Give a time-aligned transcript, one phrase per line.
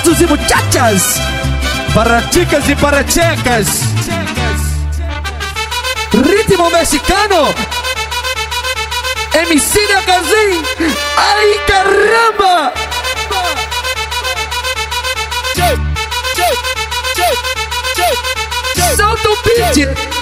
[0.00, 1.02] muchachos e muchachas,
[1.94, 3.68] para chicas e para checas.
[6.12, 7.54] Ritmo mexicano.
[9.32, 10.62] MC Nagazin.
[11.16, 12.72] Ai caramba!
[18.96, 20.19] Solta o beat!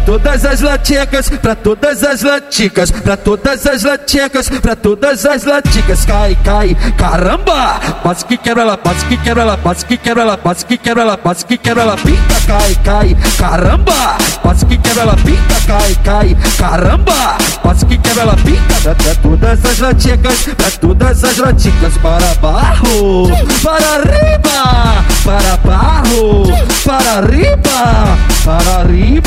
[0.00, 6.04] Todas as laticas, pra todas as laticas, pra todas as laticas, pra todas as laticas,
[6.04, 7.80] cai, cai, caramba!
[8.04, 11.02] Bate que quebra ela, bate que quebra ela, bate que quebra ela, bate que quebra
[11.02, 14.18] ela, bate que quebra ela, pinta, cai, cai, caramba!
[14.44, 17.38] Bate que quebra ela, pinta, cai, cai, caramba!
[17.62, 23.30] Bate que quebra ela, pinta, pra, todas as laticas, pra todas as laticas, para barro,
[23.62, 26.44] para arriba, para barro,
[26.84, 29.19] para arriba, para barro.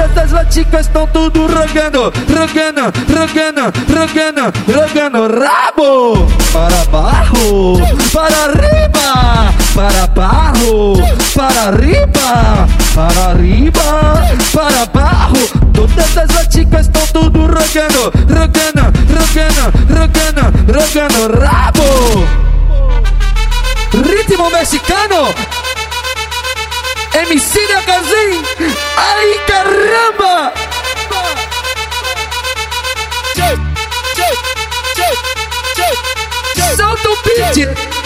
[0.00, 6.26] Todas as laticas estão tudo rogando, rogando, rogando, rogando, rogando rabo.
[6.54, 7.78] Para barro,
[8.10, 10.94] para arriba, para barro,
[11.34, 14.22] para arriba, para arriba,
[14.54, 15.46] para barro.
[15.74, 22.40] Todas as laticas estão tudo rogando, rogando, rogando, rogando, rogando rabo.
[23.92, 25.59] Ritmo mexicano.
[27.12, 28.44] MC Nagazin.
[28.96, 30.52] Ai caramba!
[36.76, 37.99] Solta o beat!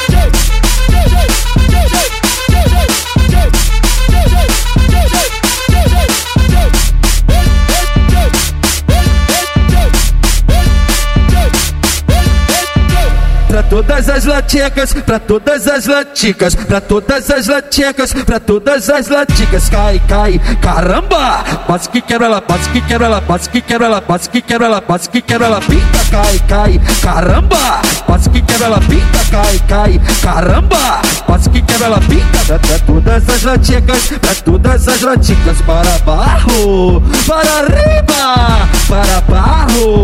[13.65, 19.69] Todas as laticas, pra todas as laticas, pra todas as laticas, pra todas as laticas,
[19.69, 21.45] cai, cai, caramba!
[21.69, 24.67] Bate que quebra ela, bate que quebra ela, bate que quebra ela, bate que quebra
[24.67, 27.83] ela, bate que quebra ela, pinta, cai, cai, caramba!
[28.07, 31.03] Bate que quebra ela, pinta, cai, cai, caramba!
[31.27, 35.99] Bate que quebra ela, pinta, pra, pra todas as laticas, pra todas as laticas, para
[35.99, 40.04] barro, para arriba, para barro,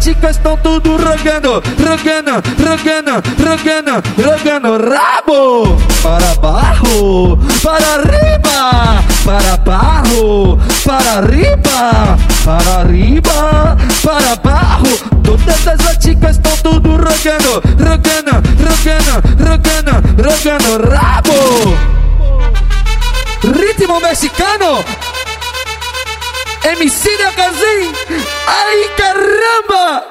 [0.00, 5.76] Todas as laticas estão tudo rogando, rogando, rogando, rogando, rogando rabo.
[6.02, 14.96] Para barro, para arriba, para barro, para arriba, para arriba, para barro.
[15.22, 21.40] Todas as laticas estão tudo rogando, rogando, rogando, rogando, rogando rabo.
[23.42, 24.82] Ritmo mexicano.
[26.62, 27.92] Emicida Casín.
[28.46, 30.04] ¡Ay, caramba!